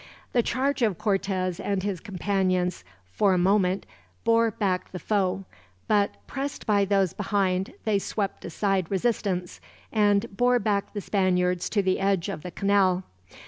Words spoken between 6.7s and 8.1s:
those behind, they